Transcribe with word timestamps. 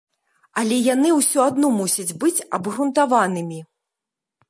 Але 0.61 0.79
яны 0.93 1.11
ўсё 1.19 1.45
адно 1.49 1.71
мусяць 1.77 2.17
быць 2.25 2.35
абгрунтаванымі. 2.59 3.65